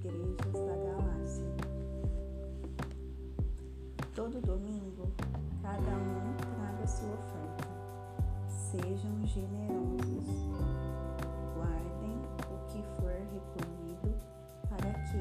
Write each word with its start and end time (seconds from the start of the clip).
igrejas 0.00 0.52
da 0.54 0.76
galáxia. 0.76 1.44
Todo 4.14 4.40
domingo, 4.40 5.12
cada 5.62 5.92
um 5.92 6.36
traga 6.36 6.86
sua 6.86 7.08
oferta. 7.08 7.68
Sejam 8.48 9.26
generosos. 9.26 10.26
Guardem 11.54 12.16
o 12.48 12.66
que 12.68 12.82
for 12.96 13.12
recolhido 13.12 14.14
para 14.68 14.90
que, 15.04 15.20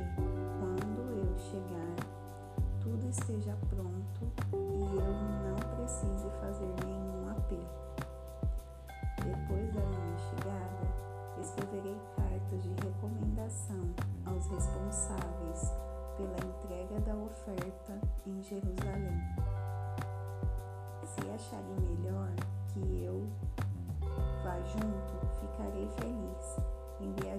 quando 0.60 1.00
eu 1.18 1.38
chegar, 1.38 1.96
tudo 2.80 3.10
esteja 3.10 3.58
pronto 3.70 4.32
e 4.54 4.96
eu 4.96 5.14
não 5.44 5.58
precise 5.76 6.30
fazer 6.40 6.74
nenhum 6.86 7.30
apelo. 7.30 7.68
Depois 9.18 9.74
da 9.74 9.82
minha 9.82 10.18
chegada, 10.18 10.88
escreverei 11.42 11.98
cartas 12.16 12.64
de 12.64 12.70
recomendação 12.70 13.89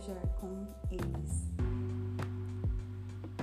viajar 0.01 0.27
com 0.41 0.67
eles. 0.91 1.47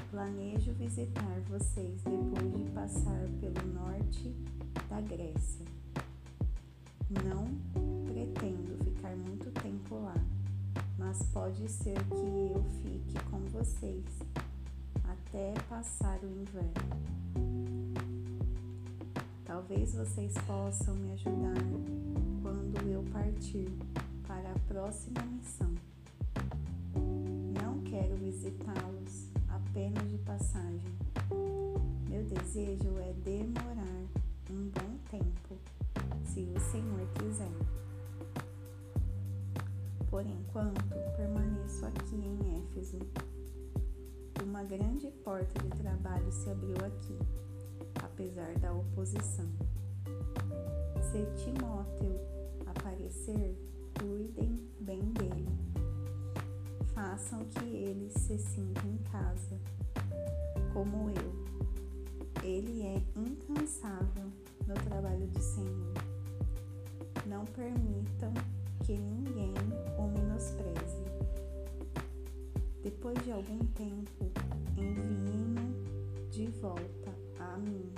Planejo 0.10 0.74
visitar 0.74 1.40
vocês 1.50 2.02
depois 2.02 2.58
de 2.58 2.72
passar 2.72 3.28
pelo 3.40 3.74
norte 3.74 4.36
da 4.90 5.00
Grécia. 5.02 5.66
Não 7.24 7.48
pretendo 8.06 8.84
ficar 8.84 9.16
muito 9.16 9.52
tempo 9.62 9.96
lá, 9.96 10.16
mas 10.98 11.22
pode 11.32 11.70
ser 11.70 11.98
que 12.06 12.16
eu 12.16 12.64
fique 12.82 13.24
com 13.30 13.40
vocês 13.52 14.06
até 15.04 15.54
passar 15.70 16.20
o 16.24 16.28
inverno. 16.28 16.98
Talvez 19.46 19.94
vocês 19.94 20.34
possam 20.48 20.96
me 20.96 21.14
ajudar 21.14 21.62
quando 22.42 22.90
eu 22.90 23.04
partir 23.14 23.70
para 24.28 24.52
a 24.52 24.60
próxima 24.68 25.22
missão. 25.22 25.97
Não 27.62 27.82
quero 27.82 28.16
visitá-los 28.18 29.30
apenas 29.50 30.10
de 30.10 30.18
passagem. 30.20 30.98
Meu 32.10 32.24
desejo 32.24 32.98
é 33.00 33.14
demorar 33.24 34.06
um 34.50 34.70
bom 34.70 34.98
tempo, 35.10 35.58
se 36.24 36.42
o 36.56 36.60
Senhor 36.60 37.08
quiser. 37.16 37.52
Por 40.10 40.26
enquanto, 40.26 40.96
permaneço 41.16 41.86
aqui 41.86 42.16
em 42.16 42.64
Éfeso. 42.64 43.00
Uma 44.44 44.64
grande 44.64 45.12
porta 45.24 45.62
de 45.62 45.70
trabalho 45.82 46.32
se 46.32 46.50
abriu 46.50 46.78
aqui, 46.78 47.18
apesar 48.04 48.58
da 48.60 48.74
oposição. 48.74 49.48
Se 51.02 51.26
Timóteo 51.44 52.20
aparecer, 52.66 53.56
cuidem 54.00 54.60
bem. 54.80 54.97
Façam 57.28 57.44
que 57.46 57.66
ele 57.66 58.10
se 58.10 58.38
sinta 58.38 58.88
em 58.88 58.98
casa, 59.12 59.60
como 60.72 61.10
eu. 61.10 62.42
Ele 62.42 62.84
é 62.84 63.04
incansável 63.20 64.32
no 64.66 64.74
trabalho 64.76 65.28
do 65.28 65.42
Senhor. 65.42 65.94
Não 67.26 67.44
permitam 67.44 68.34
que 68.86 68.98
ninguém 68.98 69.54
o 69.98 70.08
menospreze. 70.08 71.04
Depois 72.82 73.18
de 73.26 73.32
algum 73.34 73.60
tempo, 73.76 74.32
enviem-no 74.78 76.30
de 76.30 76.48
volta 76.62 77.14
a 77.40 77.58
mim, 77.58 77.92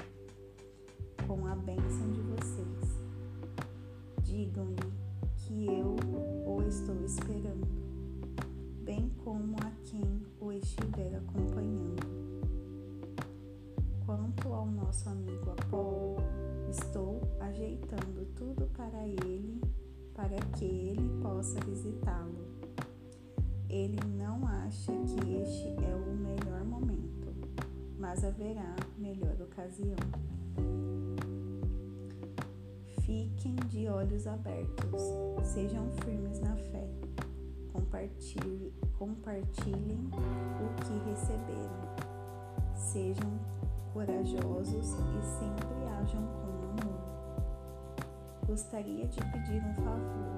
tudo 18.49 18.67
para 18.75 19.05
ele, 19.05 19.61
para 20.15 20.35
que 20.57 20.65
ele 20.65 21.21
possa 21.21 21.59
visitá-lo. 21.61 22.47
Ele 23.69 23.99
não 24.17 24.47
acha 24.47 24.91
que 24.91 25.35
este 25.35 25.67
é 25.67 25.95
o 25.95 26.15
melhor 26.15 26.63
momento, 26.63 27.31
mas 27.99 28.23
haverá 28.23 28.75
melhor 28.97 29.35
ocasião. 29.41 29.95
Fiquem 33.01 33.55
de 33.67 33.87
olhos 33.87 34.25
abertos, 34.25 35.01
sejam 35.43 35.87
firmes 36.03 36.39
na 36.39 36.55
fé, 36.55 36.87
compartilhem, 37.71 38.73
compartilhem 38.97 40.09
o 40.09 40.83
que 40.83 41.09
receberam, 41.09 41.95
sejam 42.75 43.39
corajosos 43.93 44.93
e 44.93 45.39
sempre 45.39 45.87
hajam 45.87 46.25
com. 46.25 46.58
Gostaria 48.49 49.05
de 49.05 49.19
pedir 49.25 49.63
um 49.63 49.75
favor. 49.75 50.35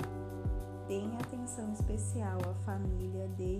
Deem 0.85 1.15
atenção 1.15 1.71
especial 1.71 2.39
à 2.41 2.53
família 2.65 3.25
de 3.37 3.57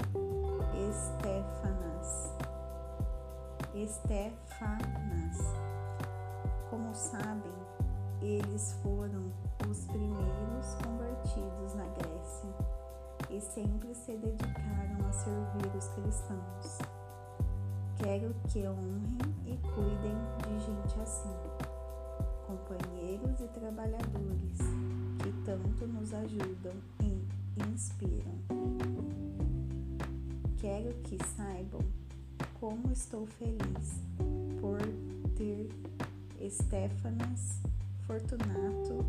Estefanas. 0.89 2.33
Estefanas. 3.73 5.37
Como 6.69 6.93
sabem, 6.93 7.53
eles 8.21 8.77
foram 8.83 9.31
os 9.69 9.85
primeiros 9.85 10.75
convertidos 10.83 11.73
na 11.75 11.85
Grécia 11.85 12.49
e 13.29 13.39
sempre 13.39 13.95
se 13.95 14.17
dedicaram 14.17 15.07
a 15.07 15.13
servir 15.13 15.77
os 15.77 15.87
cristãos. 15.87 16.77
Quero 17.95 18.35
que 18.49 18.67
honrem 18.67 19.17
e 19.45 19.57
cuidem 19.73 20.17
de 20.43 20.59
gente 20.59 20.99
assim, 20.99 21.50
companheiros 22.51 23.39
e 23.39 23.47
trabalhadores 23.47 24.57
que 25.19 25.31
tanto 25.45 25.87
nos 25.87 26.13
ajudam 26.13 26.73
e 27.01 27.25
inspiram. 27.71 28.35
Quero 30.57 30.93
que 31.03 31.17
saibam 31.35 31.81
como 32.59 32.91
estou 32.91 33.25
feliz 33.25 34.01
por 34.59 34.79
ter 35.37 35.69
Stefanas, 36.49 37.61
Fortunato 38.05 39.05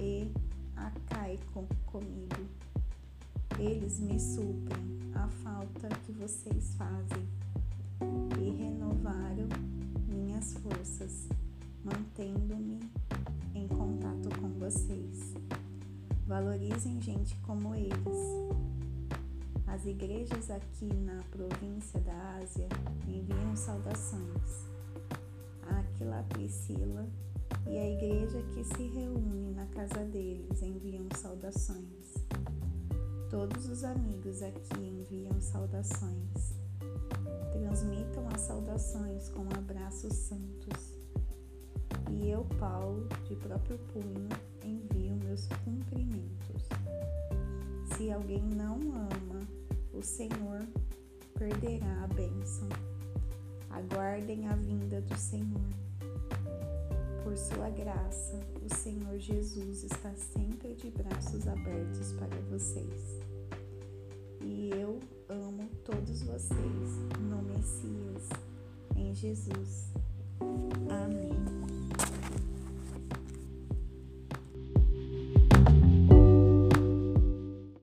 e 0.00 0.32
Acaico 0.76 1.68
comigo. 1.86 2.48
Eles 3.58 4.00
me 4.00 4.18
suprem 4.18 4.98
a 5.14 5.28
falta 5.28 5.88
que 6.04 6.12
vocês 6.12 6.74
fazem 6.74 7.28
e 8.40 8.50
renovaram 8.50 9.48
minhas 10.08 10.54
forças, 10.54 11.28
mantendo-me 11.84 12.80
em 13.54 13.68
contato 13.68 14.28
com 14.40 14.48
vocês. 14.58 15.34
Valorizem 16.26 17.00
gente 17.00 17.36
como 17.38 17.74
eles. 17.74 17.92
As 19.66 19.84
igrejas 19.86 20.50
aqui 20.50 20.92
na 20.94 21.22
província 21.30 22.00
da 22.00 22.36
Ásia 22.36 22.68
enviam 23.06 23.56
saudações. 23.56 24.66
Aquila 25.68 26.22
Priscila 26.28 27.06
e 27.66 27.78
a 27.78 27.90
igreja 27.90 28.42
que 28.54 28.64
se 28.64 28.88
reúne 28.88 29.52
na 29.52 29.66
casa 29.66 30.04
deles 30.04 30.62
enviam 30.62 31.06
saudações. 31.16 32.14
Todos 33.30 33.68
os 33.68 33.82
amigos 33.82 34.42
aqui 34.42 34.78
enviam 34.78 35.40
saudações. 35.40 36.54
Transmitam 37.52 38.28
as 38.34 38.42
saudações 38.42 39.28
com 39.30 39.42
abraços 39.56 40.12
santos. 40.12 41.01
E 42.12 42.28
eu, 42.28 42.44
Paulo, 42.58 43.08
de 43.26 43.34
próprio 43.36 43.78
punho, 43.92 44.28
envio 44.62 45.16
meus 45.24 45.48
cumprimentos. 45.64 46.68
Se 47.96 48.10
alguém 48.10 48.42
não 48.42 48.74
ama, 48.74 49.40
o 49.94 50.02
Senhor 50.02 50.60
perderá 51.38 52.04
a 52.04 52.06
bênção. 52.08 52.68
Aguardem 53.70 54.46
a 54.48 54.54
vinda 54.56 55.00
do 55.00 55.16
Senhor. 55.16 55.62
Por 57.24 57.36
sua 57.36 57.70
graça, 57.70 58.38
o 58.62 58.74
Senhor 58.74 59.18
Jesus 59.18 59.84
está 59.84 60.12
sempre 60.14 60.74
de 60.74 60.90
braços 60.90 61.48
abertos 61.48 62.12
para 62.12 62.36
vocês. 62.50 63.20
E 64.42 64.70
eu 64.70 64.98
amo 65.28 65.66
todos 65.84 66.22
vocês 66.22 66.98
no 67.20 67.42
Messias, 67.42 68.28
em 68.96 69.14
Jesus. 69.14 69.92